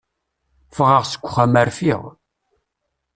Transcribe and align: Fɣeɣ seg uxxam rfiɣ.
Fɣeɣ 0.75 1.03
seg 1.05 1.21
uxxam 1.25 1.53
rfiɣ. 1.67 2.01